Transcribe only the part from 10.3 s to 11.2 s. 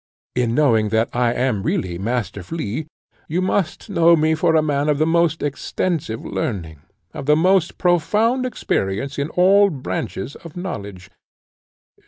of knowledge.